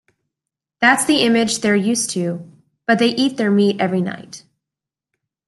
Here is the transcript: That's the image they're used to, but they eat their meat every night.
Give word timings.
That's 0.79 1.05
the 1.05 1.17
image 1.21 1.59
they're 1.59 1.75
used 1.75 2.09
to, 2.13 2.51
but 2.87 2.97
they 2.97 3.09
eat 3.09 3.37
their 3.37 3.51
meat 3.51 3.79
every 3.79 4.01
night. 4.01 4.43